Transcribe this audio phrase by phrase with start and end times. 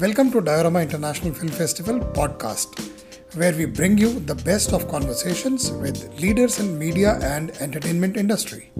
[0.00, 2.78] Welcome to Diorama International Film Festival podcast,
[3.36, 8.70] where we bring you the best of conversations with leaders in media and entertainment industry.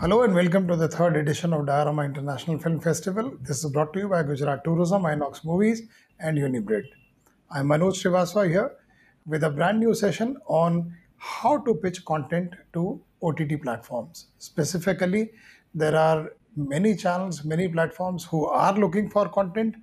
[0.00, 3.38] Hello and welcome to the third edition of Diorama International Film Festival.
[3.40, 5.82] This is brought to you by Gujarat Tourism, Inox Movies,
[6.18, 6.86] and Unibrid.
[7.52, 8.72] I'm Manoj Srivastava here
[9.26, 14.26] with a brand new session on how to pitch content to OTT platforms.
[14.38, 15.30] Specifically,
[15.72, 19.76] there are many channels, many platforms who are looking for content,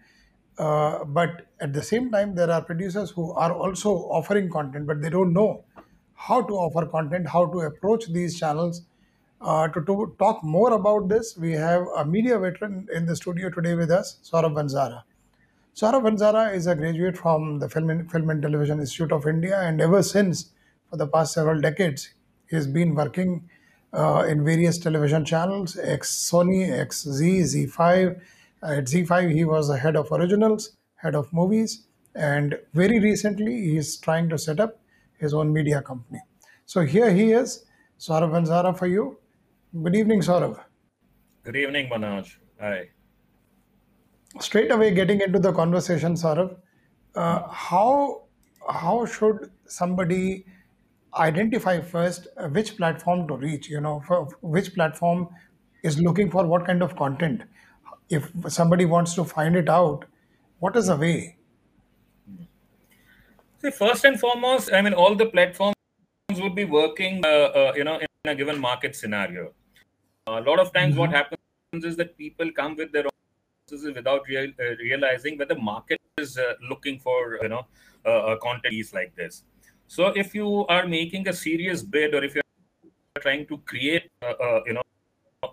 [0.57, 5.01] uh, but at the same time, there are producers who are also offering content, but
[5.01, 5.63] they don't know
[6.15, 8.83] how to offer content, how to approach these channels.
[9.41, 13.49] Uh, to, to talk more about this, we have a media veteran in the studio
[13.49, 15.03] today with us, Saurabh Vanzara.
[15.75, 19.59] Saurabh Vanzara is a graduate from the Film and, Film and Television Institute of India,
[19.59, 20.51] and ever since,
[20.89, 22.13] for the past several decades,
[22.49, 23.49] he has been working
[23.93, 28.21] uh, in various television channels, ex Sony, ex Z, ZEE5.
[28.63, 33.77] At ZEE5, he was the head of originals, head of movies, and very recently, he
[33.77, 34.79] is trying to set up
[35.19, 36.21] his own media company.
[36.65, 37.65] So here he is,
[37.99, 39.17] Saurabh Vanzara for you.
[39.83, 40.63] Good evening, Saurabh.
[41.43, 42.37] Good evening, Manoj.
[42.59, 42.89] Hi.
[44.39, 46.57] Straight away, getting into the conversation, Saurabh,
[47.15, 48.23] uh, how
[48.67, 50.45] how should somebody
[51.17, 53.69] identify first uh, which platform to reach?
[53.69, 55.29] You know, for which platform
[55.83, 57.43] is looking for what kind of content?
[58.09, 60.05] If somebody wants to find it out,
[60.59, 61.37] what is the way?
[63.61, 65.75] See, first and foremost, I mean, all the platforms
[66.37, 69.53] would be working, uh, uh, you know, in a given market scenario.
[70.27, 71.15] a lot of times, what Mhm.
[71.15, 73.17] happens is that people come with their own
[73.67, 77.61] processes without real, uh, realizing that the market is uh, looking for, you know,
[78.05, 79.43] uh, a content piece like this.
[79.87, 82.43] So, if you are making a serious bid, or if you're
[83.27, 84.83] trying to create, uh, uh, you know,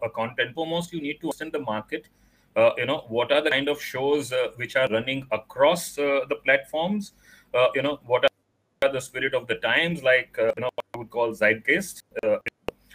[0.03, 2.09] a content, foremost, you need to understand the market.
[2.55, 6.21] Uh, you know, what are the kind of shows uh, which are running across uh,
[6.29, 7.13] the platforms?
[7.55, 10.85] Uh, you know, what are the spirit of the times, like uh, you know, what
[10.95, 12.03] I would call zeitgeist.
[12.23, 12.37] Uh,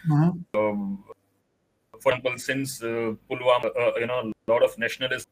[0.07, 0.45] Mhm.
[0.53, 1.03] um,
[1.99, 5.27] for example, since uh, Pulwama, uh, you know, a lot of nationalist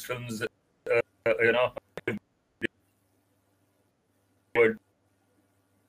[0.00, 1.00] films, uh,
[1.40, 1.72] you know,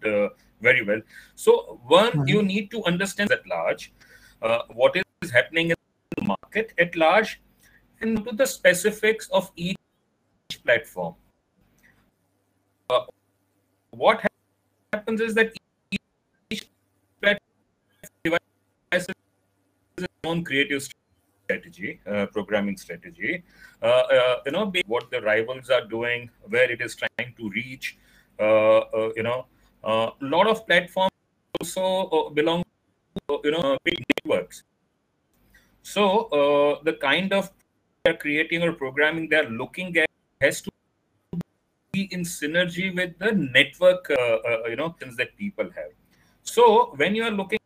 [0.05, 0.29] uh,
[0.61, 1.01] very well.
[1.35, 2.47] So, one, you Mhm.
[2.47, 3.91] need to understand at large
[4.41, 5.78] uh, what is happening in the
[6.49, 7.41] market at large
[8.01, 9.77] and to the specifics of each
[10.65, 11.15] platform.
[12.89, 13.01] Uh,
[13.91, 14.21] what
[14.93, 15.53] happens is that
[16.51, 16.67] each
[17.21, 18.39] platform
[18.91, 19.07] has
[19.97, 20.87] its own creative
[21.45, 23.43] strategy, uh, programming strategy.
[23.81, 27.97] Uh, uh, you know, what the rivals are doing, where it is trying to reach.
[28.39, 29.45] Uh, uh, you know,
[29.83, 31.11] a lot of platforms
[31.59, 32.63] also belong
[33.27, 34.63] to you know big networks.
[35.83, 37.51] So uh, the kind of
[38.03, 40.09] they're creating or programming they're looking at
[40.41, 40.71] has to
[41.91, 45.91] be in synergy with the network, uh, uh, you know, things that people have.
[46.43, 47.59] So when you are looking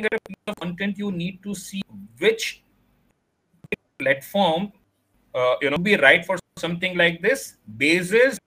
[0.00, 1.82] at a piece of content, you need to see
[2.18, 2.62] which
[3.98, 4.72] platform,
[5.34, 7.56] uh, you know, be right for something like this.
[7.76, 8.38] Basis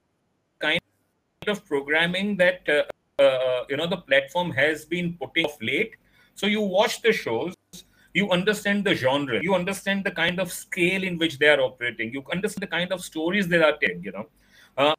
[0.59, 0.79] kind
[1.47, 5.95] of programming that uh, uh, you know the platform has been putting off late.
[6.35, 7.53] So you watch the shows,
[8.13, 12.13] you understand the genre, you understand the kind of scale in which they are operating,
[12.13, 14.03] you understand the kind of stories they are telling.
[14.03, 14.25] You know,
[14.77, 14.95] uh,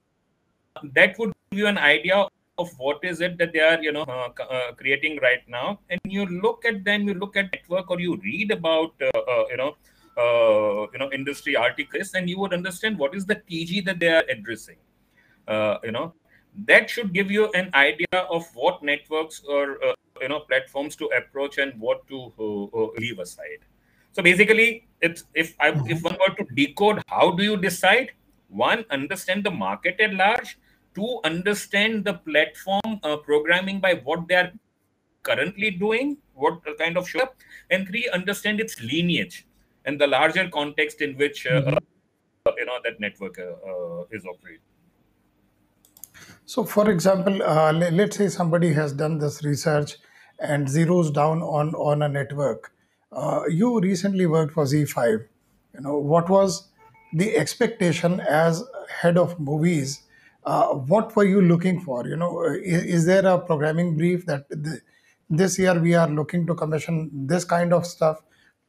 [0.95, 2.27] that would give you an idea
[2.59, 5.81] of what is it that they are you know uh, uh, creating right now.
[5.91, 9.44] And you look at them you look at network or you read about uh, uh,
[9.50, 9.77] you know
[10.17, 14.09] uh, you know industry articles and you would understand what is the tg that they
[14.09, 14.77] are addressing.
[15.49, 16.15] You know
[16.67, 19.79] that should give you an idea of what networks or
[20.22, 23.65] you know platforms to approach and what to uh, uh, leave aside.
[24.12, 26.05] So basically it's if i if Mhm.
[26.09, 28.12] one were to decode how do you decide?
[28.49, 30.59] One understand the market at large.
[30.94, 34.53] Two understand the platform uh, programming by what they are
[35.22, 37.28] currently doing what kind of show
[37.71, 39.47] and three understand its lineage
[39.84, 41.78] and the larger context in which uh, Mhm.
[42.47, 43.38] uh, you know that network
[44.11, 44.61] is operating.
[46.44, 49.96] So, for example, uh, let's say somebody has done this research
[50.43, 52.73] and zeroes down on on a network.
[53.12, 55.27] Uh, you recently worked for ZEE5.
[55.75, 56.69] You know, what was
[57.12, 58.62] the expectation as
[59.00, 60.03] head of movies?
[60.44, 62.06] Uh, what were you looking for?
[62.06, 64.81] You know, is, is there a programming brief that th-
[65.31, 68.23] this year we are looking to commission this kind of stuff?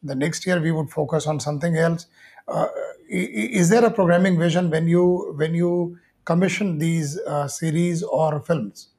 [0.03, 2.05] The next year we would focus on something else.
[2.47, 2.67] Uh,
[3.09, 8.92] is there a programming vision when you when you commission these uh, series or films?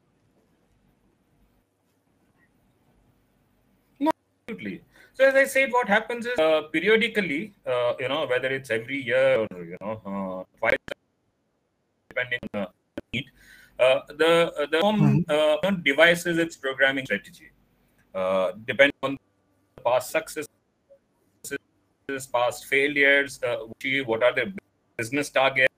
[4.48, 4.82] Absolutely.
[5.12, 9.02] So as I said, what happens is uh, periodically, uh, you know, whether it's every
[9.02, 10.76] year or you know uh, twice,
[12.10, 13.26] depending on the need,
[13.78, 15.84] uh, the the firm Mhm.
[15.84, 17.50] devices its programming strategy,
[18.14, 19.16] uh, depending on
[19.84, 20.48] past successes,
[22.32, 23.56] past failures, uh,
[24.06, 24.52] what are the
[24.98, 25.72] business targets,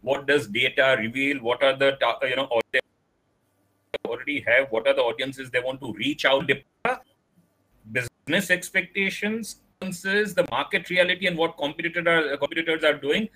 [0.00, 2.48] what does data reveal, what are the ta- you know
[4.06, 6.46] already have, what are the audiences they want to reach out,
[8.26, 13.28] business expectations, versus the market reality, and what competitor are, competitors are doing.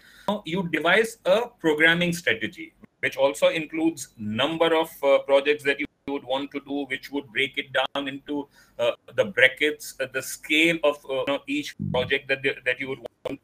[0.45, 6.25] You devise a programming strategy, which also includes number of uh, projects that you would
[6.25, 8.49] want to do, which would break it down into
[8.79, 12.89] uh, the brackets, uh, the scale of uh, you know, each project that, that you
[12.89, 13.41] would want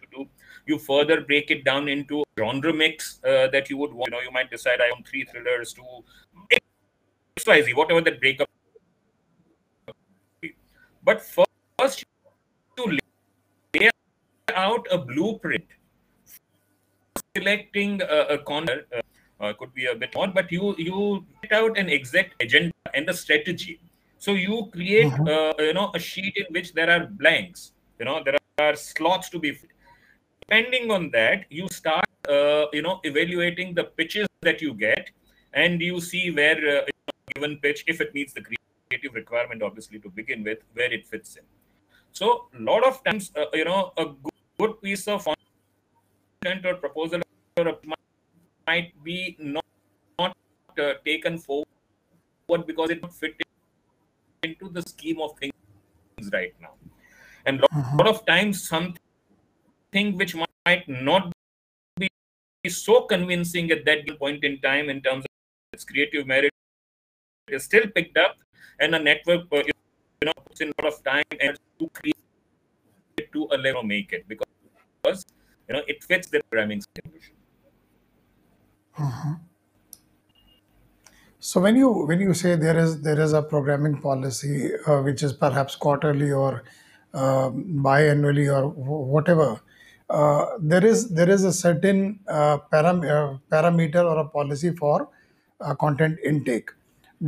[0.00, 0.26] to do.
[0.66, 4.10] You further break it down into genre mix uh, that you would want.
[4.10, 5.84] You know, you might decide I own three thrillers, two
[7.38, 8.48] XYZ, whatever that breakup.
[11.04, 12.04] But first,
[12.76, 12.98] to
[13.78, 13.90] lay
[14.54, 15.64] out a blueprint,
[17.36, 19.02] selecting a, a corner uh,
[19.44, 23.08] uh, could be a bit more, but you you set out an exact agenda and
[23.10, 23.80] a strategy.
[24.18, 25.28] So you create, Mhm.
[25.28, 27.72] uh, you know, a sheet in which there are blanks.
[27.98, 29.72] You know, there are slots to be filled.
[30.48, 35.10] Depending on that, you start, uh, you know, evaluating the pitches that you get,
[35.52, 36.86] and you see where uh,
[37.34, 38.42] given pitch, if it meets the
[38.94, 41.44] creative requirement, obviously to begin with, where it fits in.
[42.12, 44.06] So, a lot of times, uh, you know, a
[44.58, 45.26] good, piece of
[46.42, 47.20] content or proposal
[47.58, 47.76] or a,
[48.66, 49.64] might be not,
[50.18, 50.32] not
[50.78, 51.66] uh, taken forward
[52.66, 53.34] because it don't fit
[54.42, 55.52] into the scheme of things
[56.32, 56.74] right now.
[57.46, 57.98] And a Mhm.
[57.98, 58.98] lot of times, something
[60.14, 61.32] which might not
[61.98, 62.08] be
[62.68, 65.30] so convincing at that point in time in terms of
[65.72, 66.52] its creative merit
[67.48, 68.36] is still picked up,
[68.80, 69.72] and a network, uh, you
[70.26, 72.14] know, puts in a lot of time and to create
[73.16, 75.24] it to a level make it because
[75.68, 77.36] you know it fits the programming solution.
[78.98, 79.44] Mhm.
[81.40, 85.22] So when you when you say there is there is a programming policy uh, which
[85.22, 86.64] is perhaps quarterly or
[87.12, 89.60] um, biannually or wh- whatever,
[90.08, 95.10] uh, there is there is a certain uh, param- uh, parameter or a policy for
[95.60, 96.70] uh, content intake.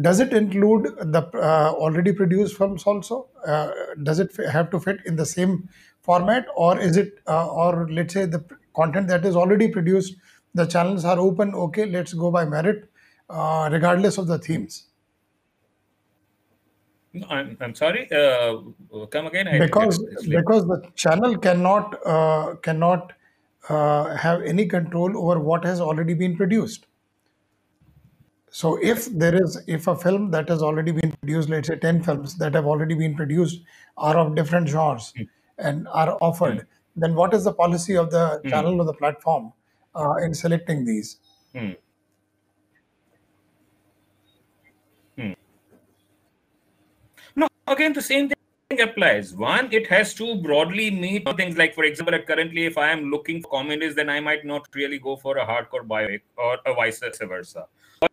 [0.00, 3.29] Does it include the uh, already produced films also?
[3.47, 3.71] Uh,
[4.03, 5.69] does it f- have to fit in the same
[6.03, 10.17] format, or is it, uh, or let's say the p- content that is already produced,
[10.55, 11.55] the channels are open.
[11.55, 12.91] Okay, let's go by merit,
[13.31, 14.88] uh, regardless of the themes.
[17.12, 18.09] No, I'm, I'm sorry.
[18.12, 18.59] Uh,
[19.11, 19.49] come again.
[19.49, 20.41] I didn't because get it's late.
[20.41, 23.12] because the channel cannot uh, cannot
[23.69, 26.87] uh, have any control over what has already been produced
[28.56, 32.03] so if there is if a film that has already been produced let's say 10
[32.05, 33.61] films that have already been produced
[34.08, 35.25] are of different genres Hmm,
[35.70, 36.62] and are offered
[37.05, 39.53] then what is the policy of the hmm, channel or the platform
[39.94, 41.11] uh, in selecting these
[41.55, 41.73] hmm,
[45.19, 45.32] hmm.
[47.44, 49.35] No, again, the same thing applies.
[49.35, 53.43] One, it has to broadly meet things like, for example, currently, if I am looking
[53.43, 57.00] for comedies, then I might not really go for a hardcore biopic or a vice
[57.20, 57.67] versa.
[58.00, 58.08] Or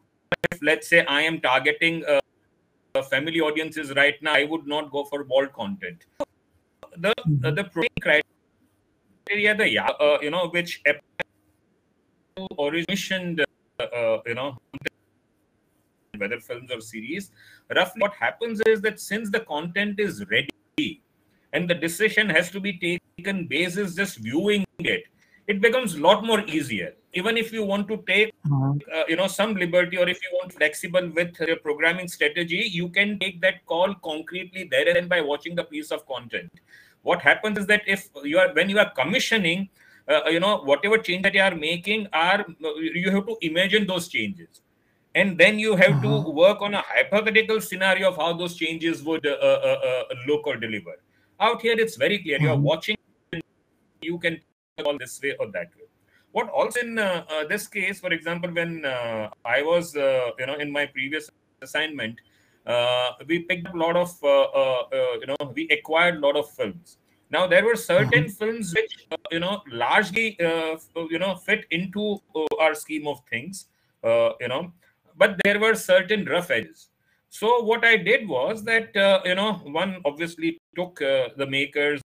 [0.51, 2.19] if, let's say, I am targeting uh,
[3.09, 6.05] family audiences right now, I would not go for bold content.
[6.97, 7.13] The
[7.43, 7.63] uh, the
[8.01, 10.81] criteria, the yeah, uh, you know, which
[12.35, 12.47] to
[13.79, 14.57] uh, uh, you know,
[16.17, 17.31] whether films or series,
[17.75, 21.01] roughly what happens is that since the content is ready
[21.53, 25.05] and the decision has to be taken basis just viewing it,
[25.47, 26.95] it becomes a lot more easier.
[27.13, 28.81] Even if you want to take Mhm.
[28.93, 32.89] uh, you know some liberty or if you want flexible with your programming strategy you
[32.89, 36.49] can take that call concretely there and then by watching the piece of content
[37.01, 39.69] what happens is that if you are when you are commissioning
[40.09, 44.07] uh, you know whatever change that you are making are you have to imagine those
[44.07, 44.61] changes
[45.15, 46.33] and then you have to Mhm.
[46.41, 50.57] work on a hypothetical scenario of how those changes would uh, uh, uh, look or
[50.57, 50.95] deliver
[51.39, 52.63] out here it's very clear you are Mhm.
[52.71, 52.95] watching
[54.01, 54.39] you can
[54.81, 55.85] call this way or that way.
[56.31, 60.47] What also in uh, uh, this case for example when uh, i was uh, you
[60.47, 61.29] know in my previous
[61.61, 62.19] assignment
[62.65, 64.27] uh, we picked up a lot of uh,
[64.61, 66.97] uh, uh, you know we acquired a lot of films.
[67.29, 68.37] Now there were certain Mhm.
[68.39, 70.77] films which uh, you know largely uh,
[71.09, 73.67] you know fit into uh, our scheme of things
[74.03, 74.73] uh, you know
[75.15, 76.89] but there were certain rough edges.
[77.29, 82.01] So what i did was that uh, you know one obviously took uh, the makers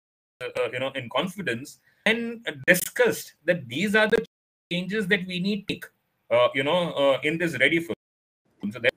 [0.41, 4.26] uh, you know in confidence and discussed that these are the
[4.72, 5.86] changes that we need to make
[6.32, 8.94] uh, you know uh, in this ready film so that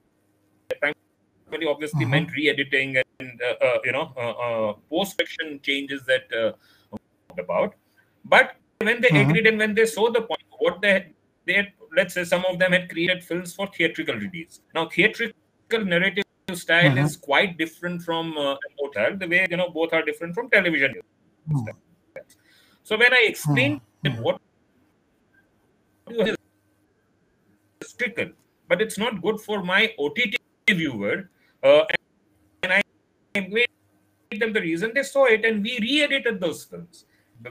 [0.81, 2.09] primarily obviously Mhm.
[2.09, 4.05] meant re-editing and uh, you know
[4.89, 6.55] post production changes that
[7.39, 7.75] about.
[8.25, 9.29] But when they mm-hmm.
[9.29, 11.13] agreed and when they saw the point, what they
[11.45, 14.61] they had, let's say some of them had created films for theatrical release.
[14.75, 17.05] Now theatrical narrative style mm-hmm.
[17.05, 18.55] is quite different from uh,
[18.93, 20.93] the way you know both are different from television.
[21.49, 21.86] Mm-hmm.
[22.87, 24.21] So when I explained mm-hmm.
[24.23, 24.39] what
[27.81, 28.29] is trickle,
[28.69, 30.37] but it's not good for my OTT
[30.69, 31.29] viewer,
[31.63, 31.83] uh,
[32.63, 32.81] and I
[33.35, 33.67] made
[34.39, 37.03] them the reason they saw it, and we re-edited those films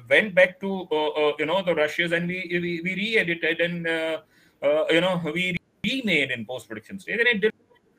[0.09, 3.87] went back to uh, uh, you know the rushes and we we, we re-edited and
[3.87, 4.19] uh,
[4.91, 7.55] you know we remade in post-production stage and it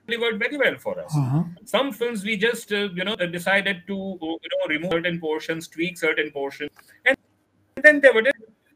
[0.05, 1.43] delivered very well for us uh-huh.
[1.63, 6.29] some films we just you know decided to you know remove certain portions tweak certain
[6.29, 6.71] portions
[7.05, 7.17] and
[7.83, 8.23] then they were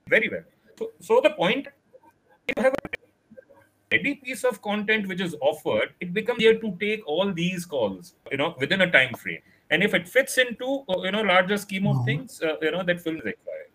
[0.08, 0.44] very well.
[0.78, 1.68] So, so the point
[2.48, 3.02] you have a
[3.92, 8.14] ready piece of content which is offered it becomes here to take all these calls
[8.32, 9.42] you know within a time frame.
[9.70, 12.06] And if it fits into uh, you know larger scheme of mm-hmm.
[12.06, 13.68] things uh, you know that film is required.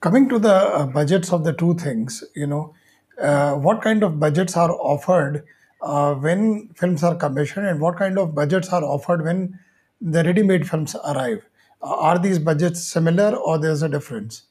[0.00, 2.74] Coming to the uh, budgets of the two things you know
[3.20, 5.44] uh, what kind of budgets are offered
[5.82, 9.58] uh, when films are commissioned and what kind of budgets are offered when
[10.00, 11.46] the ready-made films arrive
[11.82, 14.44] are these budgets similar or there's a difference?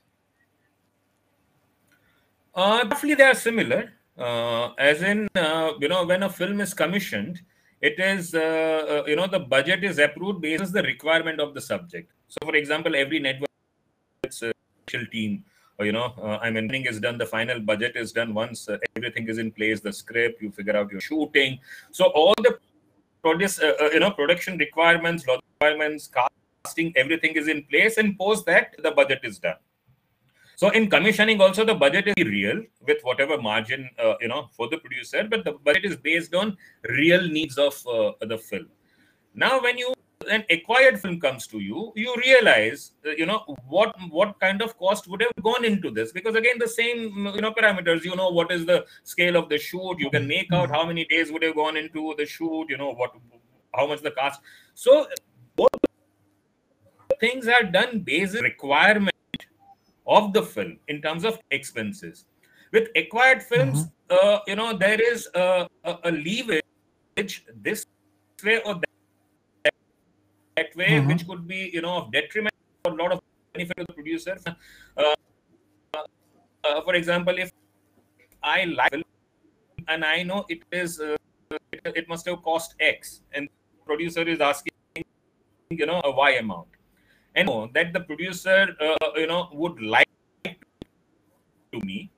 [2.55, 3.91] Uh, roughly they are similar.
[4.77, 7.41] As in you know when a film is commissioned
[7.87, 11.53] it is uh, uh, you know the budget is approved based on the requirement of
[11.53, 12.11] the subject.
[12.29, 13.49] So for example every network
[14.23, 14.53] it's a
[14.87, 15.43] special team
[15.77, 18.77] or, you know uh, i mean is done the final budget is done once uh,
[18.95, 21.59] everything is in place the script you figure out your shooting.
[21.91, 22.57] So all the
[23.21, 26.07] produce uh, uh, you know production requirements law requirements
[26.95, 29.55] everything is in place and post that the budget is done
[30.55, 34.69] so in commissioning, also the budget is real with whatever margin uh, you know for
[34.69, 36.57] the producer, but the budget is based on
[36.89, 38.67] real needs of uh, the film.
[39.33, 39.93] Now, when you
[40.29, 44.77] an acquired film comes to you, you realize uh, you know what what kind of
[44.77, 48.03] cost would have gone into this because again the same you know parameters.
[48.03, 49.97] You know what is the scale of the shoot.
[49.99, 52.67] You can make out how many days would have gone into the shoot.
[52.69, 53.11] You know what
[53.75, 54.39] how much the cost.
[54.75, 55.07] So
[55.55, 55.69] both
[57.23, 59.41] things are done based requirement
[60.05, 62.25] of the film in terms of expenses.
[62.73, 64.27] With acquired films, mm-hmm.
[64.27, 67.85] uh, you know, there is a, a, a, leverage this
[68.43, 68.73] way or
[69.63, 69.73] that,
[70.57, 71.07] that way, mm-hmm.
[71.07, 73.21] which could be, you know, of detriment or a lot of
[73.53, 74.37] benefit to the producer.
[74.97, 75.13] Uh,
[75.93, 77.51] uh, for example, if
[78.41, 79.01] I like
[79.87, 81.15] and I know it is, uh,
[81.71, 83.47] it, it must have cost X, and
[83.85, 84.73] producer is asking,
[85.69, 86.72] you know, a Y amount
[87.35, 90.07] and know that the producer uh, you know would like
[90.45, 92.09] to me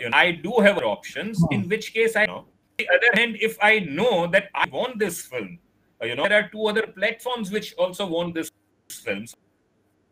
[0.00, 1.68] you know, i do have options in hmm.
[1.68, 2.44] which case i know
[2.78, 5.58] the other hand if i know that i want this film
[6.02, 8.50] uh, you know there are two other platforms which also want this
[8.90, 9.26] film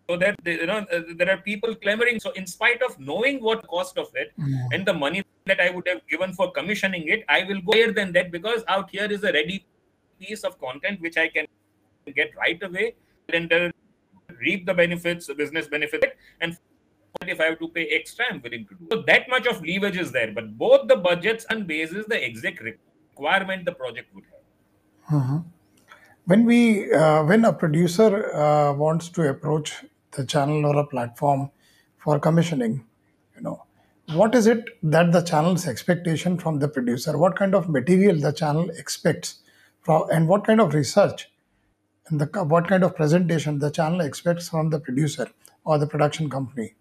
[0.08, 3.66] so that you know uh, there are people clamoring so in spite of knowing what
[3.68, 4.64] cost of it mm.
[4.72, 7.92] and the money that i would have given for commissioning it i will go higher
[7.92, 9.64] than that because out here is a ready
[10.20, 11.46] piece of content which i can
[12.14, 12.94] get right away
[13.32, 13.50] and
[14.40, 16.56] reap the benefits, the business benefit, and
[17.26, 18.86] if I have to pay extra, I'm willing to do.
[18.90, 22.60] So that much of leverage is there, but both the budgets and basis the exact
[22.60, 25.20] requirement the project would have.
[25.20, 25.36] Mm-hmm.
[26.26, 31.50] When we, uh, when a producer uh, wants to approach the channel or a platform
[31.98, 32.84] for commissioning,
[33.36, 33.64] you know,
[34.12, 37.16] what is it that the channel's expectation from the producer?
[37.16, 39.42] What kind of material the channel expects
[39.80, 41.30] from, and what kind of research
[42.08, 45.28] and the what kind of presentation the channel expects from the producer
[45.64, 46.74] or the production company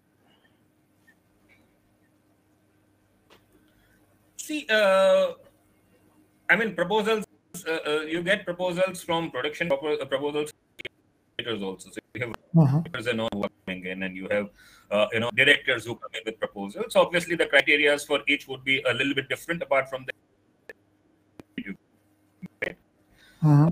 [4.36, 5.32] see uh,
[6.50, 7.24] i mean proposals
[7.66, 10.52] uh, uh, you get proposals from production uh, proposals
[11.62, 13.10] also so you have uh-huh.
[13.10, 14.48] and all coming in and you have
[14.90, 18.46] uh, you know directors who come in with proposals so obviously the criteria for each
[18.48, 20.12] would be a little bit different apart from the
[23.42, 23.70] uh-huh.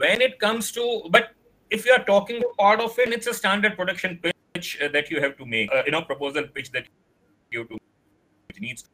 [0.00, 1.30] Uh, when it comes to but
[1.70, 5.20] if you are talking part of it it's a standard production pitch uh, that you
[5.20, 6.86] have to make uh, you know proposal pitch that
[7.50, 7.78] you have to
[8.48, 8.88] which needs to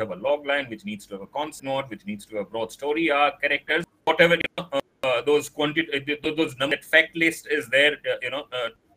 [0.00, 2.46] have a log line which needs to have a concept note which needs to have
[2.46, 6.76] a broad story arc characters whatever you know, uh, uh those quantity uh, those number
[6.76, 8.44] fact list is there uh, you know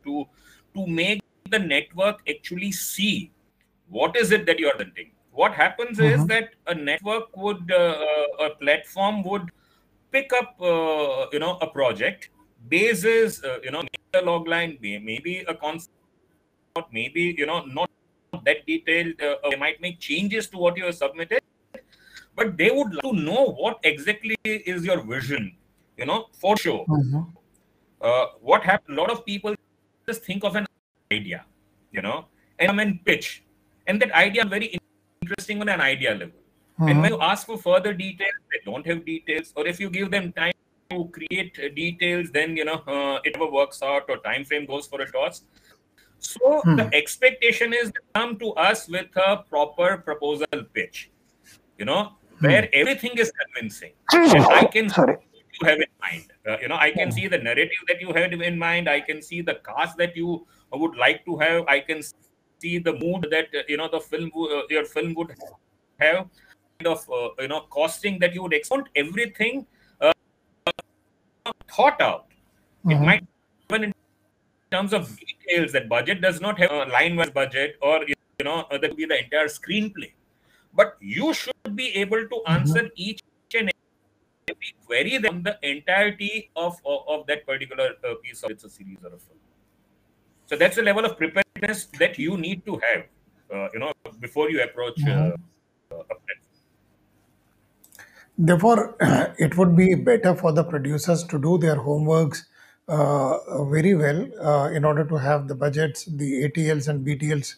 [0.03, 0.25] to
[0.73, 3.31] to make the network actually see
[3.87, 6.21] what is it that you are presenting what happens mm-hmm.
[6.21, 9.49] is that a network would a platform would
[10.11, 12.29] pick up uh, you know a project
[12.67, 15.93] bases uh, you know a log line maybe a concept
[16.91, 17.89] maybe you know not
[18.45, 21.41] that detailed uh, they might make changes to what you have submitted
[22.39, 25.55] but they would like to know what exactly is your vision,
[25.97, 26.85] you know, for sure.
[26.87, 27.23] Mhm.
[28.01, 28.97] Uh, what happened?
[28.97, 29.55] A lot of people
[30.07, 30.65] just think of an
[31.11, 31.45] idea,
[31.91, 32.17] you know,
[32.59, 33.43] and come and pitch,
[33.87, 34.69] and that idea very
[35.21, 36.39] interesting on an idea level.
[36.87, 37.01] And Mhm.
[37.01, 40.31] when you ask for further details, they don't have details, or if you give them
[40.33, 40.53] time
[40.91, 44.87] to create details, then you know uh, it never works out, or time frame goes
[44.87, 45.43] for a toss.
[46.19, 46.75] So Hmm.
[46.75, 51.11] the expectation is to come to us with a proper proposal pitch,
[51.77, 53.93] you know, where everything is convincing.
[54.11, 55.17] And I can Sorry.
[55.61, 56.33] you have in mind.
[56.47, 58.89] Uh, you know, I can see the narrative that you had in mind.
[58.89, 61.65] I can see the cast that you would like to have.
[61.67, 62.01] I can
[62.61, 65.35] see the mood that uh, you know the film uh, your film would
[65.99, 66.29] have.
[66.79, 69.67] Kind of uh, you know costing that you would expect everything
[69.99, 70.13] uh,
[71.75, 72.27] thought out.
[72.87, 73.05] It Mhm.
[73.05, 73.23] might
[73.69, 73.93] even in
[74.71, 78.77] terms of details that budget does not have a line-wise budget or you know uh,
[78.77, 80.13] that would be the entire screenplay.
[80.73, 83.19] But you should be able to answer each
[83.59, 83.71] and
[84.47, 88.69] every query on the entirety of, of, of that particular uh, piece of it's a
[88.69, 89.39] series or a film.
[90.45, 93.03] So that's the level of preparedness that you need to have,
[93.53, 95.35] uh, you know, before you approach uh,
[95.91, 96.48] a platform.
[98.41, 98.95] Therefore,
[99.37, 102.43] it would be better for the producers to do their homeworks
[102.87, 107.55] uh, very well uh, in order to have the budgets, the ATLs and BTLs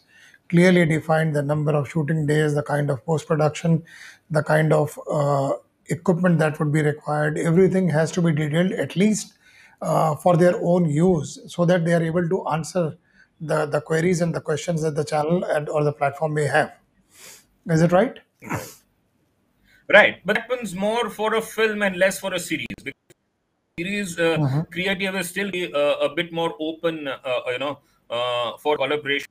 [0.50, 3.84] clearly defined, the number of shooting days, the kind of post production,
[4.32, 5.54] the kind of uh,
[5.90, 7.38] equipment that would be required.
[7.38, 9.34] Everything has to be detailed at least
[9.84, 12.98] uh, for their own use so that they are able to answer
[13.40, 16.74] the, the queries and the questions that the channel and or the platform may have.
[17.68, 18.18] Is it right?
[19.94, 22.68] Right, but that happens more for a film and less for a series.
[22.84, 23.02] Because
[23.78, 24.38] series uh,
[24.72, 27.80] creative is still uh, a bit more open, uh, you know,
[28.10, 29.28] uh, for collaboration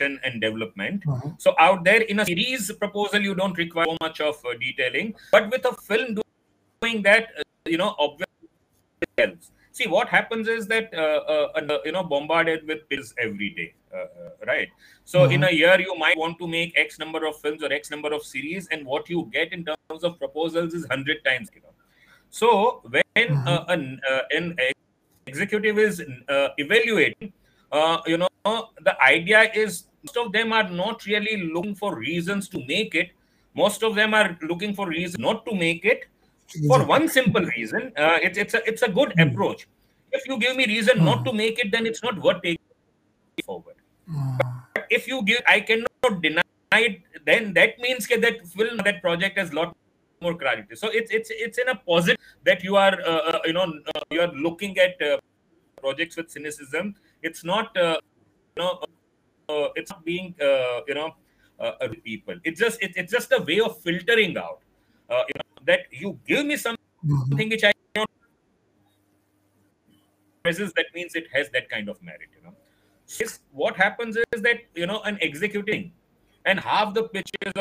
[0.00, 1.04] and development.
[1.38, 5.14] So out there in a series proposal, you don't require so much of uh, detailing,
[5.32, 6.18] but with a film
[6.82, 8.48] doing that, uh, you know, obviously
[9.18, 9.50] helps.
[9.72, 13.74] See, what happens is that uh, uh, uh, you know bombarded with pills every day,
[14.46, 14.68] right?
[15.04, 17.90] So in a year, you might want to make X number of films or X
[17.90, 21.50] number of series, and what you get in terms of proposals is hundred times.
[21.54, 21.74] You know,
[22.30, 24.56] so when uh, an, uh, an
[25.26, 27.32] executive is uh, evaluating,
[27.72, 32.48] uh, you know, the idea is most of them are not really looking for reasons
[32.50, 33.10] to make it.
[33.54, 36.06] Most of them are looking for reasons not to make it.
[36.66, 39.66] For one simple reason, uh, it's it's a it's a good approach.
[40.12, 42.58] If you give me reason not to make it, then it's not worth taking
[43.44, 43.74] forward.
[44.74, 47.02] But if you give, I cannot deny it.
[47.24, 49.76] Then that means that that film, that project has lot
[50.20, 50.74] more clarity.
[50.76, 54.00] So it's it's it's in a positive that you are uh, uh, you know uh,
[54.10, 55.18] you are looking at uh,
[55.80, 56.96] projects with cynicism.
[57.22, 57.98] It's not uh,
[58.56, 58.84] you know
[59.48, 61.14] uh, it's not being uh, you know
[62.04, 62.36] people.
[62.44, 64.60] It's just it, it's just a way of filtering out.
[65.08, 68.10] Uh, you know that you give me something which I don't.
[70.44, 72.28] That means it has that kind of merit.
[72.36, 72.54] You know,
[73.06, 75.92] so what happens is that you know an executing,
[76.44, 77.52] and half the pitches,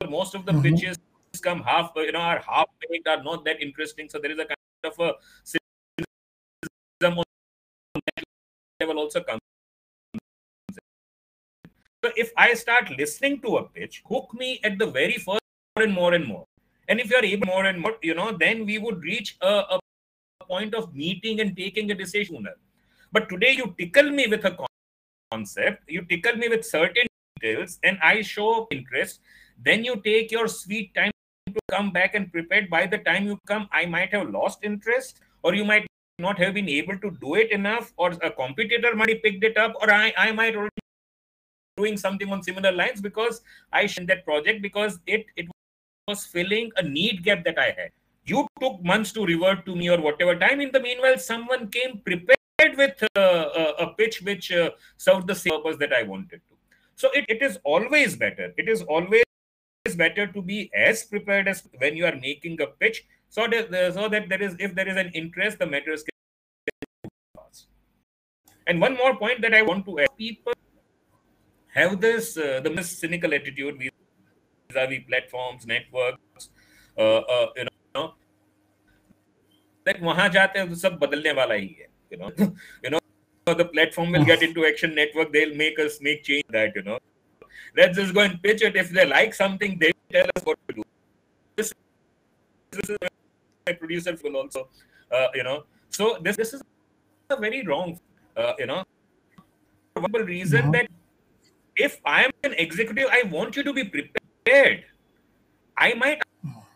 [0.00, 0.76] or most of the mm-hmm.
[0.76, 0.98] pitches
[1.42, 4.08] come half you know are half baked are not that interesting.
[4.08, 5.12] So there is a kind of a
[5.44, 7.24] cynicism on
[7.94, 8.24] that
[8.80, 9.40] level also comes.
[12.04, 15.40] So if I start listening to a pitch, hook me at the very first
[15.76, 16.46] more and more and more.
[16.88, 19.80] And if you're able more and more, you know, then we would reach a, a
[20.48, 22.48] point of meeting and taking a decision.
[23.12, 24.56] But today you tickle me with a
[25.32, 27.06] concept, you tickle me with certain
[27.40, 29.20] details, and I show interest.
[29.58, 31.10] Then you take your sweet time
[31.48, 32.68] to come back and prepare.
[32.70, 35.86] By the time you come, I might have lost interest, or you might
[36.18, 39.56] not have been able to do it enough, or a competitor might have picked it
[39.56, 40.70] up, or I, I might already
[41.76, 43.40] doing something on similar lines because
[43.72, 45.48] I in that project because it it
[46.08, 47.90] was filling a need gap that I had.
[48.24, 50.60] You took months to revert to me or whatever time.
[50.60, 52.39] In the meanwhile, someone came prepared
[52.77, 56.55] with uh, a, a pitch which uh, served the same purpose that I wanted to.
[56.95, 58.53] So it, it is always better.
[58.57, 59.23] It is always
[59.95, 64.09] better to be as prepared as when you are making a pitch so that, so
[64.09, 67.67] that there is if there is an interest, the matters can pass.
[68.67, 70.53] And one more point that I want to add: people
[71.73, 76.49] have this uh, the most cynical attitude vis-a-vis platforms, networks,
[76.97, 78.13] uh, uh, you know,
[79.85, 82.30] that वहां जाते हैं तो सब बदलने वाला ही है, you know,
[82.84, 82.98] you know,
[83.46, 86.98] the platform will get into action network, they'll make us make change that, you know.
[87.76, 88.76] Let's just go and pitch it.
[88.76, 90.82] If they like something, they tell us what to do.
[91.56, 91.72] This,
[92.70, 92.98] this is
[93.66, 94.68] my producer will also,
[95.10, 95.64] uh, you know.
[95.90, 96.62] So this this is
[97.30, 97.98] a very wrong,
[98.36, 98.84] uh, you know,
[99.94, 100.88] one reason that
[101.76, 104.84] if I am an executive, I want you to be prepared.
[105.76, 106.22] I might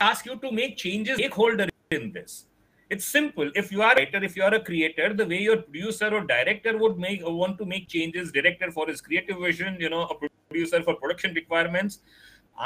[0.01, 2.47] ask you to make changes stakeholder in this
[2.95, 3.51] it's simple.
[3.55, 6.21] If you are a writer if you are a creator the way your producer or
[6.33, 10.15] director would make want to make changes director for his creative vision you know a
[10.25, 11.99] producer for production requirements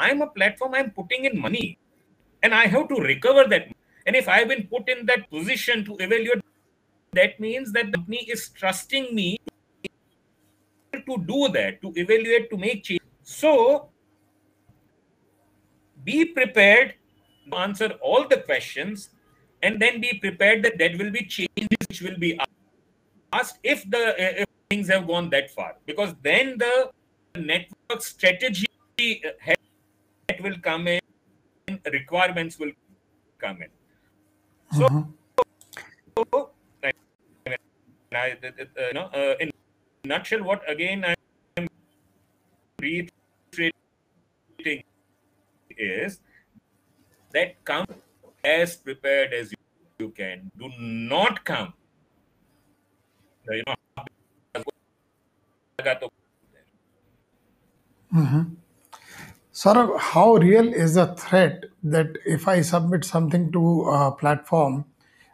[0.03, 1.67] i'm a platform i'm putting in money.
[2.43, 3.67] And i have to recover that.
[4.05, 6.43] And if i've been put in that position to evaluate
[7.19, 9.39] that means that the company is trusting me
[10.93, 13.01] to do that to evaluate to make change.
[13.23, 13.89] So
[16.03, 16.93] be prepared
[17.49, 19.09] to answer all the questions
[19.61, 22.39] and then be prepared that there will be changes which will be
[23.33, 24.03] asked if the
[24.41, 26.89] if things have gone that far because then the
[27.35, 28.67] network strategy
[28.97, 30.99] that will come in
[31.91, 32.71] requirements will
[33.37, 33.69] come in
[34.77, 35.01] so, mm-hmm.
[36.17, 36.49] so
[36.83, 36.91] I,
[37.45, 37.51] uh,
[38.87, 39.51] you know, uh, in
[40.05, 41.67] nutshell what again i'm
[42.81, 43.73] reiterating
[45.77, 46.19] is
[47.33, 47.85] that come
[48.43, 49.53] as prepared as
[49.99, 50.51] you can.
[50.57, 51.73] Do not come.
[53.49, 53.75] You know,
[58.13, 58.41] mm-hmm.
[59.53, 64.85] Saurabh, how real is the threat that if I submit something to a platform,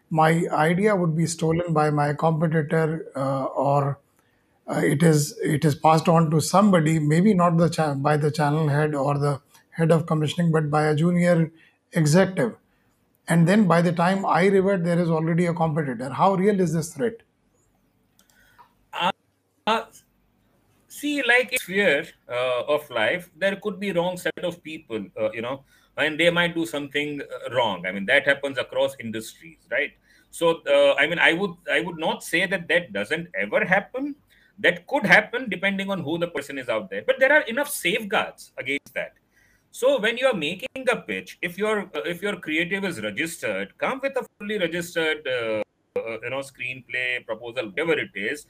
[0.09, 3.99] my idea would be stolen by my competitor uh, or
[4.67, 8.31] uh, it is it is passed on to somebody, maybe not the cha- by the
[8.31, 9.41] channel head or the
[9.71, 11.51] head of commissioning, but by a junior
[11.93, 12.55] executive.
[13.27, 16.09] And then by the time I revert, there is already a competitor.
[16.09, 17.15] How real is this threat?
[18.93, 19.11] Uh,
[19.65, 19.85] uh,
[20.87, 25.41] see, like sphere uh, of life, there could be wrong set of people, uh, you
[25.41, 25.63] know,
[25.97, 27.85] and they might do something uh, wrong.
[27.87, 29.91] I mean, that happens across industries, right?
[30.29, 34.15] So, uh, I mean, I would I would not say that that doesn't ever happen.
[34.59, 37.03] That could happen depending on who the person is out there.
[37.05, 39.13] But there are enough safeguards against that
[39.75, 43.77] so when you are making a pitch, if your uh, if your creative is registered,
[43.77, 45.63] come with a fully registered uh,
[45.99, 48.45] uh, you know screenplay proposal, whatever it is.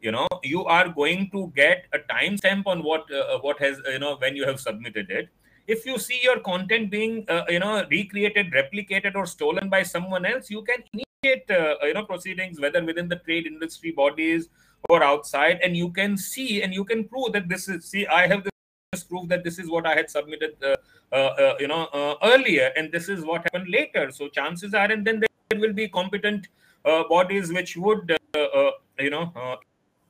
[0.00, 3.98] You know you are going to get a timestamp on what uh, what has you
[3.98, 5.28] know when you have submitted it.
[5.66, 10.24] If you see your content being uh, you know recreated, replicated, or stolen by someone
[10.24, 14.48] else, you can initiate uh, you know proceedings whether within the trade industry bodies
[14.88, 18.26] or outside, and you can see and you can prove that this is see I
[18.26, 18.51] have this
[19.00, 20.76] proof that this is what I had submitted, uh,
[21.12, 24.10] uh, uh, you know, uh, earlier, and this is what happened later.
[24.10, 26.48] So chances are, and then there will be competent
[26.84, 29.58] uh, bodies which would, uh, you know,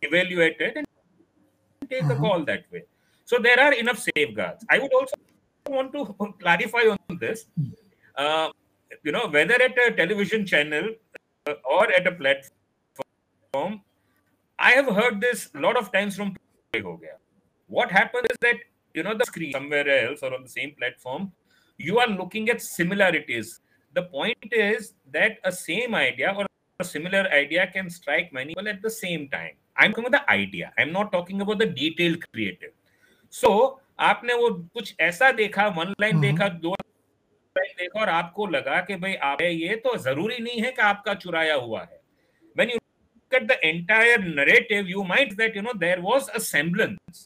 [0.02, 0.86] evaluate it and
[1.88, 2.10] take mm-hmm.
[2.10, 2.82] a call that way.
[3.24, 4.64] So there are enough safeguards.
[4.68, 5.14] I would also
[5.68, 7.46] want to clarify on this.
[9.04, 10.88] you know, whether at a television channel
[11.64, 13.80] or at a platform,
[14.58, 16.36] I have heard this a lot of times from
[17.68, 18.56] what happens is that
[18.94, 21.30] you know the screen somewhere else or on the same platform
[21.78, 23.60] you are looking at similarities
[23.94, 26.46] the point is that a same idea or
[26.80, 30.32] a similar idea can strike many people at the same time i'm talking about the
[30.32, 32.74] idea i'm not talking about the detailed creative
[33.30, 33.52] so
[34.00, 36.70] आपने वो कुछ ऐसा देखा one line देखा दो
[37.58, 41.14] line देखा और आपको लगा कि भाई आप ये तो ज़रूरी नहीं है कि आपका
[41.24, 42.00] चुराया हुआ है
[42.58, 46.40] when you look at the entire narrative you might that you know there was a
[46.48, 47.20] semblance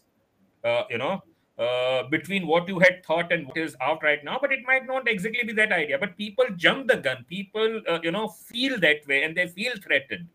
[0.64, 1.14] uh, you know
[1.58, 4.86] uh, between what you had thought and what is out right now but it might
[4.86, 5.98] not exactly be that idea.
[5.98, 7.24] But people jump the gun.
[7.30, 10.28] People uh, you know feel that way and they feel threatened.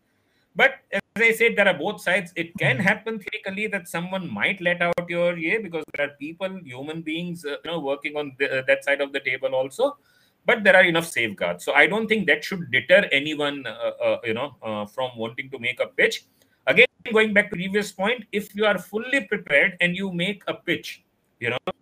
[0.56, 2.32] But as i said there are both sides.
[2.34, 6.58] It can happen theoretically that someone might let out your yeah because there are people
[6.64, 9.96] human beings uh, you know working on the, uh, that side of the table also.
[10.44, 11.64] But there are enough safeguards.
[11.64, 15.78] So i don't think that should deter anyone uh, you know from wanting to make
[15.78, 16.24] a pitch.
[16.66, 20.54] Again going back to previous point if you are fully prepared and you make a
[20.54, 21.04] pitch
[21.44, 21.72] you know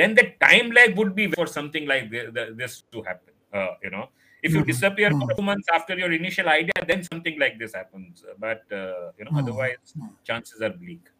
[0.00, 2.10] then the time lag would be for something like
[2.60, 4.04] this to happen uh, you know
[4.42, 4.72] if you mm-hmm.
[4.72, 5.36] disappear mm-hmm.
[5.36, 9.32] two months after your initial idea then something like this happens but uh, you know
[9.32, 9.44] mm-hmm.
[9.44, 9.94] otherwise
[10.30, 11.10] chances are bleak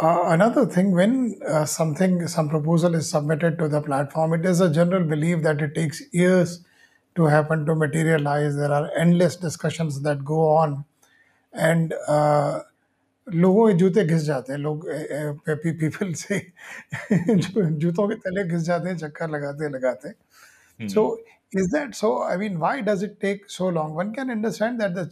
[0.00, 4.60] uh, another thing when uh, something some proposal is submitted to the platform it is
[4.60, 6.64] a general belief that it takes years
[7.14, 10.84] to happen to materialize there are endless discussions that go on
[11.52, 12.60] and uh,
[13.33, 14.85] लोगों के जूते घिस जाते हैं लोग
[15.49, 16.39] people से
[17.11, 20.13] जूतों के तले घिस जाते हैं चक्कर लगाते लगाते
[20.93, 21.01] so
[21.61, 24.93] is that so i mean why does it take so long one can understand that
[24.97, 25.05] the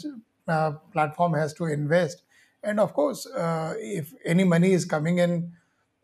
[0.48, 2.24] uh, platform has to invest
[2.64, 5.36] and of course uh, if any money is coming in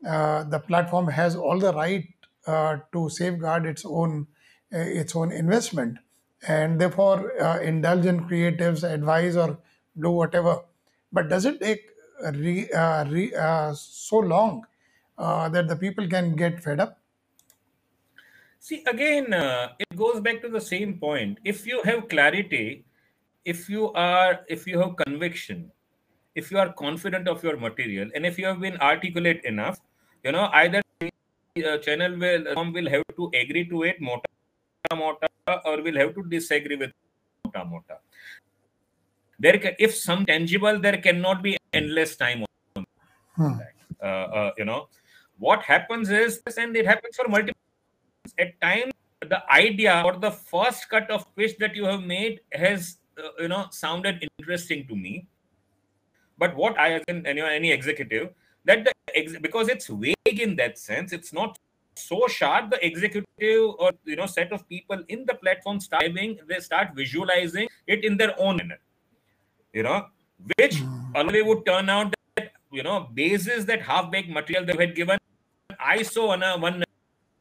[0.07, 2.07] uh, the platform has all the right
[2.47, 4.27] uh, to safeguard its own
[4.73, 5.97] uh, its own investment
[6.47, 9.59] and therefore uh, indulge in creatives advise or
[9.99, 10.61] do whatever
[11.11, 11.89] but does it take
[12.32, 14.66] re, uh, re, uh, so long
[15.18, 16.98] uh, that the people can get fed up?
[18.60, 21.38] See, again, uh, it goes back to the same point.
[21.44, 22.84] If you have clarity,
[23.44, 25.70] if you are, if you have conviction,
[26.34, 29.80] if you are confident of your material, and if you have been articulate enough,
[30.22, 34.24] you know, either uh, channel will will have to agree to it, mota
[34.96, 35.28] mota,
[35.66, 36.90] or will have to disagree with
[37.44, 37.98] mota mota.
[39.38, 42.44] There, can, if some tangible, there cannot be endless time
[42.76, 42.86] on
[43.36, 43.58] hmm.
[43.58, 43.72] that.
[44.02, 44.88] Uh, uh, you know,
[45.38, 47.60] what happens is, and it happens for multiple
[48.38, 48.92] at times
[49.28, 53.48] the idea or the first cut of pitch that you have made has uh, you
[53.48, 55.26] know sounded interesting to me
[56.38, 58.30] but what i as in know, any executive
[58.64, 61.58] that the ex- because it's vague in that sense it's not
[61.96, 66.58] so sharp the executive or you know set of people in the platform starting they
[66.58, 68.78] start visualizing it in their own manner
[69.72, 70.06] you know
[70.58, 70.82] which
[71.14, 71.48] always hmm.
[71.48, 75.18] would turn out that you know bases that half-baked material they had given
[75.80, 76.82] i saw one, uh, one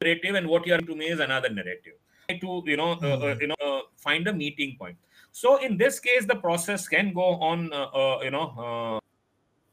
[0.02, 1.94] narrative and what you are to me is another narrative
[2.40, 3.42] to you know uh, uh, hmm.
[3.42, 4.98] you know uh, find a meeting point
[5.32, 9.00] so in this case the process can go on uh, uh, you know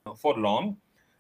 [0.07, 0.77] uh, for long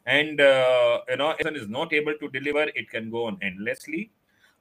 [0.06, 4.10] and you know if one is not able to deliver it can go on endlessly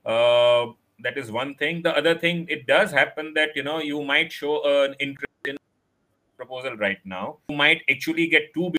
[0.05, 4.31] that is one thing the other thing it does happen that you know you might
[4.31, 5.57] show an interest in
[6.39, 8.71] proposal right now you might actually get too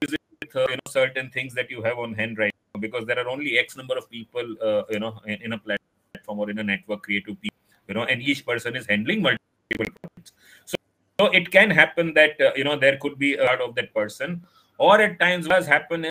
[0.00, 3.18] busy with you know certain things that you have on hand right now because there
[3.18, 6.58] are only X number of people, uh, you know, in, in, a platform or in
[6.58, 9.40] a network, creative people, you know, and each person is handling multiple
[9.76, 10.32] projects.
[10.64, 10.76] So,
[11.20, 13.94] so it can happen that uh, you know there could be a part of that
[13.94, 14.42] person,
[14.78, 16.10] or at times what has happened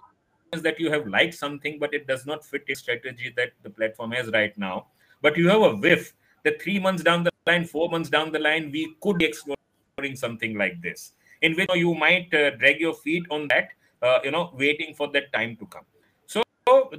[0.53, 3.69] is that you have liked something, but it does not fit a strategy that the
[3.69, 4.87] platform has right now.
[5.21, 8.39] But you have a whiff that three months down the line, four months down the
[8.39, 9.25] line, we could be
[10.15, 13.69] something like this, in which you might uh, drag your feet on that,
[14.01, 15.85] uh, you know, waiting for that time to come.
[16.27, 16.43] So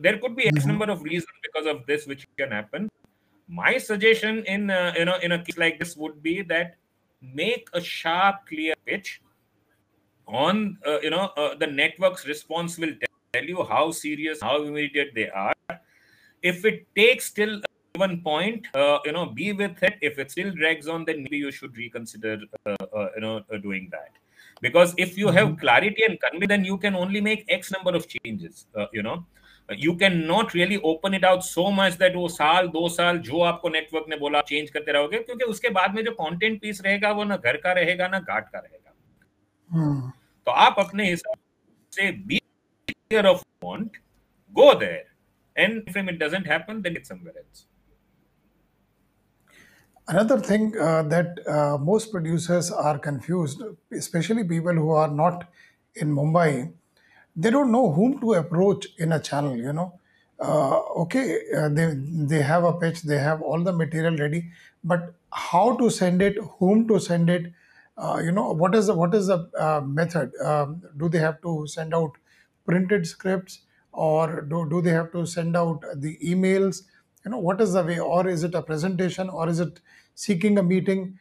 [0.00, 0.68] there could be X mm-hmm.
[0.68, 2.88] number of reasons because of this which can happen.
[3.48, 6.76] My suggestion in uh, you know in a case like this would be that
[7.20, 9.20] make a sharp, clear pitch
[10.26, 12.94] on uh, you know uh, the network's response will
[13.32, 15.54] tell you how serious, how immediate they are.
[16.42, 17.60] If it takes till
[17.95, 19.95] one point, uh, you know, be with it.
[20.01, 23.57] If it still drags on, then maybe you should reconsider, uh, uh, you know, uh,
[23.57, 24.11] doing that.
[24.61, 25.59] Because if you have mm-hmm.
[25.59, 28.67] clarity and conviction, then you can only make X number of changes.
[28.75, 29.23] Uh, you know,
[29.79, 33.41] you can not really open it out so much that वो साल दो साल जो
[33.43, 37.11] आपको network ने बोला change करते रहोगे क्योंकि उसके बाद में जो कंटेंट पीस रहेगा
[37.17, 38.93] वो ना घर का रहेगा ना घाट का रहेगा
[39.71, 40.11] hmm.
[40.45, 41.37] तो आप अपने हिसाब
[41.95, 42.39] से B
[42.87, 43.97] clear of want
[44.53, 45.05] go there
[45.57, 47.65] and if it doesn't happen then it's somewhere else
[50.08, 53.62] Another thing uh, that uh, most producers are confused,
[53.92, 55.48] especially people who are not
[55.94, 56.72] in Mumbai,
[57.36, 59.98] they don't know whom to approach in a channel you know.
[60.40, 64.50] Uh, okay uh, they they have a pitch they have all the material ready
[64.82, 67.52] but how to send it whom to send it
[67.96, 70.32] uh, you know what is the what is the uh, method?
[70.40, 72.12] Um, do they have to send out
[72.66, 73.60] printed scripts
[73.92, 76.82] or do, do they have to send out the emails
[77.24, 79.80] you know what is the way or is it a presentation or is it
[80.14, 81.18] seeking a meeting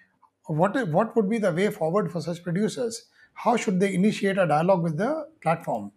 [0.48, 4.48] what what would be the way forward for such producers how should they initiate a
[4.48, 5.92] dialogue with the platform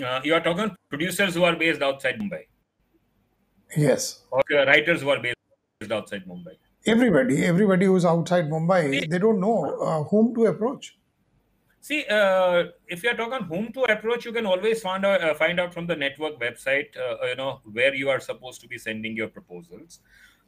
[0.00, 2.46] uh, you are talking producers who are based outside Mumbai.
[3.76, 4.22] Yes.
[4.30, 5.36] Or uh, writers who are based
[5.90, 6.56] outside Mumbai.
[6.86, 10.96] Everybody, everybody who's outside Mumbai, they don't know uh, whom to approach.
[11.82, 15.34] See, uh, if you are talking whom to approach, you can always find out, uh,
[15.34, 18.78] find out from the network website, uh, you know, where you are supposed to be
[18.78, 19.98] sending your proposals.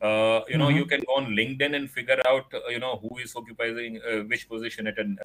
[0.00, 0.76] Uh, you know, mm-hmm.
[0.76, 4.20] you can go on LinkedIn and figure out, uh, you know, who is occupying uh,
[4.28, 5.18] which position at an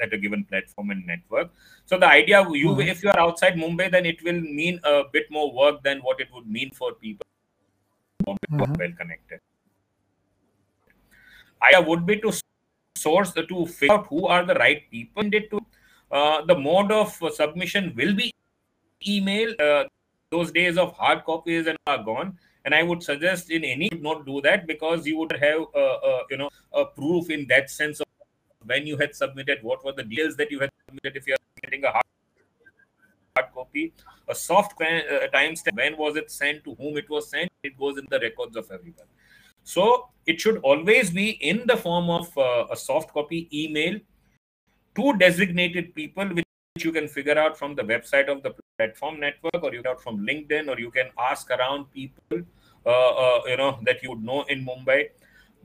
[0.00, 1.50] at a given platform and network.
[1.86, 2.88] So the idea, you mm-hmm.
[2.88, 6.20] if you are outside Mumbai, then it will mean a bit more work than what
[6.20, 7.26] it would mean for people
[8.26, 8.58] mm-hmm.
[8.58, 9.40] well connected.
[11.62, 12.32] Idea would be to
[12.96, 15.30] source to figure out who are the right people.
[15.30, 15.60] To
[16.10, 18.32] uh, the mode of submission will be
[19.06, 19.54] email.
[19.58, 19.84] Uh,
[20.30, 24.24] those days of hard copies and are gone and i would suggest in any not
[24.24, 28.00] do that because you would have uh, uh, you know a proof in that sense
[28.00, 28.06] of
[28.64, 31.60] when you had submitted what were the deals that you had submitted if you are
[31.62, 32.04] getting a hard,
[33.36, 33.92] hard copy
[34.28, 37.98] a soft uh, timestamp when was it sent to whom it was sent it goes
[37.98, 39.10] in the records of everyone
[39.72, 39.84] so
[40.26, 43.98] it should always be in the form of uh, a soft copy email
[44.96, 49.62] to designated people which you can figure out from the website of the platform network
[49.62, 52.40] or you out from linkedin or you can ask around people
[52.86, 55.00] uh, uh, you know that you would know in mumbai.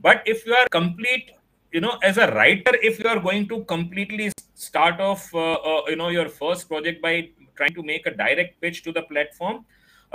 [0.00, 1.32] But if you are complete
[1.72, 5.82] you know as a writer if you are going to completely start off uh, uh,
[5.88, 9.64] you know your first project by trying to make a direct pitch to the platform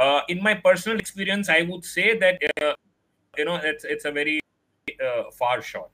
[0.03, 2.37] Uh, in my personal experience, I would say that
[3.37, 4.39] you know it's it's a very
[5.03, 5.91] uh, far shot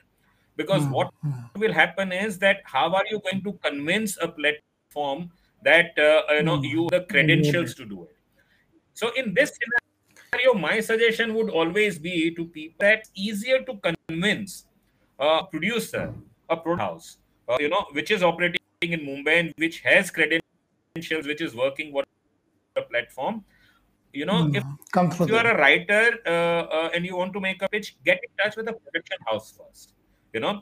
[0.56, 4.28] because Mm, what mm, will happen is that how are you going to convince a
[4.28, 5.30] platform
[5.64, 6.70] that uh, you know mm.
[6.70, 8.16] you the credentials to do it?
[8.94, 14.66] So in this scenario, my suggestion would always be to people that easier to convince
[15.20, 16.14] a producer,
[16.50, 21.28] a product house, uh, you know, which is operating in Mumbai and which has credentials,
[21.28, 22.08] which is working what
[22.76, 23.44] a platform.
[24.22, 24.74] You know, if Mm.
[24.96, 26.04] Come through you are a writer
[26.34, 29.18] uh, uh, and you want to make a pitch, get in touch with the production
[29.30, 29.94] house first.
[30.34, 30.54] You know,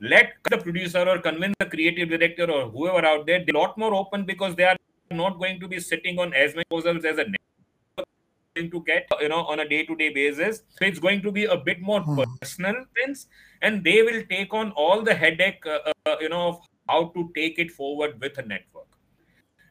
[0.00, 3.40] let the producer or convince the creative director or whoever out there.
[3.44, 4.76] They're a lot more open because they are
[5.22, 8.08] not going to be sitting on as many proposals as a network
[8.56, 10.62] going to get, you know, on a day-to-day basis.
[10.78, 12.26] So it's going to be a bit more Mm.
[12.40, 13.26] personal things,
[13.62, 17.30] and they will take on all the headache, uh, uh, you know, of how to
[17.40, 18.88] take it forward with a network.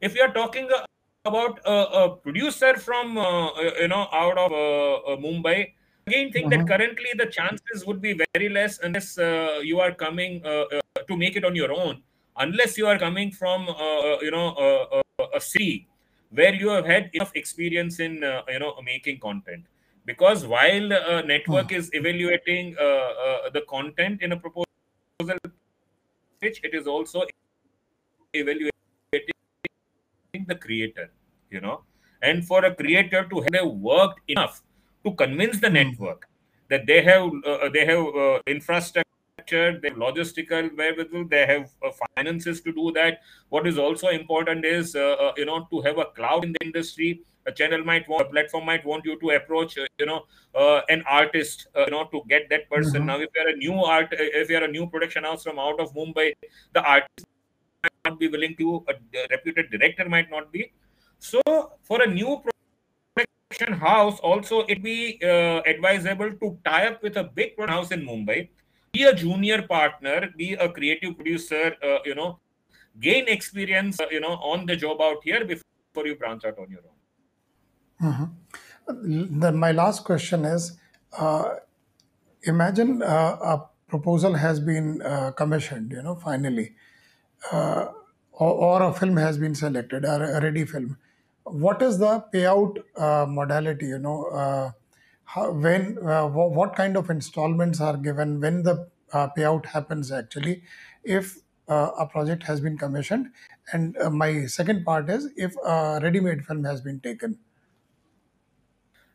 [0.01, 0.85] If you are talking uh,
[1.25, 5.73] about a, a producer from uh, uh, you know out of uh, Mumbai,
[6.07, 6.67] again think that Mhm.
[6.67, 10.41] currently the chances would be very less unless uh, you are coming
[11.07, 12.01] to make it on your own.
[12.37, 13.67] Unless you are coming from
[14.21, 14.47] you know
[15.33, 15.87] a city
[16.31, 19.65] where you have had enough experience in uh, you know making content.
[20.05, 21.77] Because while uh, network Mm.
[21.77, 25.39] is evaluating uh, uh, the content in a proposal
[26.41, 27.25] pitch, it is also
[28.33, 28.71] evaluating
[30.43, 31.11] the creator
[31.49, 31.83] you know
[32.21, 34.61] and for a creator to have worked enough
[35.03, 35.73] to convince the Mm.
[35.79, 36.27] network
[36.69, 41.91] that they have uh, they have uh, infrastructure they have logistical wherewithal they have uh,
[42.15, 43.19] finances to do that
[43.49, 46.65] what is also important is uh, uh, you know to have a cloud in the
[46.65, 50.21] industry a channel might want a platform might want you to approach uh, you know
[50.55, 53.07] uh, an artist uh, you know to get that person Mhm.
[53.11, 55.93] now if you're a new art if you're a new production house from out of
[55.93, 56.31] mumbai
[56.73, 57.25] the artist
[58.05, 58.93] not be willing to a
[59.31, 60.71] reputed director might not be
[61.19, 61.41] so
[61.83, 62.41] for a new
[63.15, 67.91] production house, also it be uh, advisable to tie up with a big production house
[67.91, 68.49] in Mumbai,
[68.93, 72.39] be a junior partner, be a creative producer, uh, you know,
[72.99, 76.69] gain experience, uh, you know, on the job out here before you branch out on
[76.69, 76.97] your own.
[78.07, 79.39] Mhm.
[79.41, 80.77] Then my last question is,
[81.17, 81.55] uh,
[82.43, 86.75] imagine uh, a proposal has been uh, commissioned, you know, finally,
[87.51, 87.91] uh,
[88.33, 90.97] or, or a film has been selected, a, a ready film.
[91.43, 93.87] What is the payout uh, modality?
[93.87, 94.71] You know, uh,
[95.25, 100.11] how, when, uh, wha- what kind of installments are given when the uh, payout happens
[100.11, 100.63] actually,
[101.03, 103.31] if uh, a project has been commissioned,
[103.73, 107.39] and uh, my second part is if a ready-made film has been taken.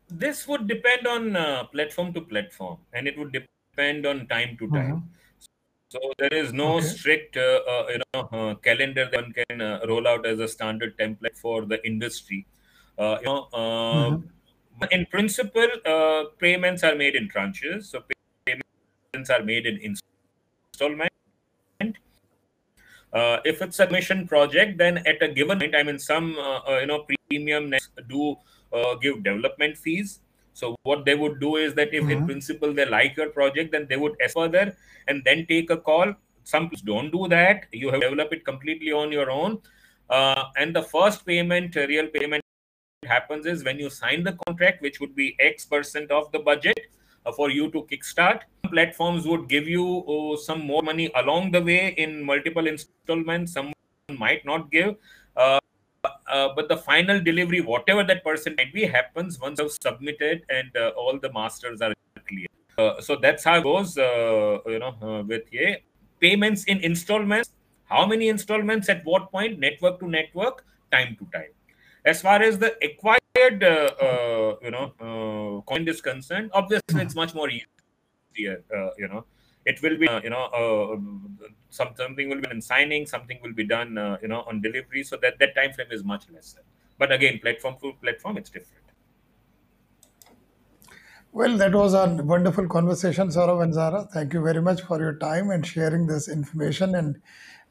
[0.08, 4.70] This would depend on uh, platform to platform, and it would depend on time to
[4.70, 4.98] time.
[4.98, 5.10] Mhm.
[5.90, 6.80] So there is no Okay.
[6.80, 10.46] strict, uh, uh, you know, uh, calendar that one can uh, roll out as a
[10.46, 12.46] standard template for the industry.
[12.96, 14.16] Uh, you know, uh,
[14.78, 14.88] Mhm.
[14.92, 17.84] in principle, uh, payments are made in tranches.
[17.84, 18.04] So
[18.46, 19.96] payments are made in
[20.72, 21.10] installment.
[23.12, 26.86] Uh, if it's a commission project, then at a given point, I mean, some you
[26.86, 27.72] know premium
[28.08, 28.36] do
[28.72, 30.20] uh, give development fees.
[30.60, 32.26] So what they would do is that if in Mhm.
[32.30, 34.64] principle they like your project, then they would ask further
[35.08, 36.12] and then take a call.
[36.52, 37.66] Some don't do that.
[37.72, 39.58] You have to develop it completely on your own.
[40.18, 42.42] Uh, and the first payment, uh, real payment
[43.06, 46.80] happens is when you sign the contract, which would be X percent of the budget
[47.24, 48.40] uh, for you to kickstart.
[48.74, 53.54] Platforms would give you uh, some more money along the way in multiple installments.
[53.58, 53.72] Some
[54.26, 54.96] might not give.
[55.36, 55.58] Uh,
[56.30, 60.76] uh, but the final delivery, whatever that person might be, happens once you've submitted and
[60.76, 61.92] uh, all the masters are
[62.28, 62.46] clear.
[62.78, 65.76] Uh, so that's how it goes, uh, you know, uh, with yeah,
[66.20, 67.50] payments in installments.
[67.84, 69.58] How many installments at what point?
[69.58, 71.50] Network to network, time to time.
[72.04, 77.50] As far as the acquired, uh, you know, coin is concerned, obviously it's much more
[77.50, 78.62] easier.
[78.96, 79.24] You know,
[79.64, 83.52] it will be, uh, you know, uh, some something will be in signing, something will
[83.52, 85.02] be done, uh, you know, on delivery.
[85.04, 86.62] So that that time frame is much lesser.
[86.98, 88.84] But again, platform to platform, it's different.
[91.32, 94.10] Well, that was a wonderful conversation, Saurabh Vanzara.
[94.10, 97.20] Thank you very much for your time and sharing this information and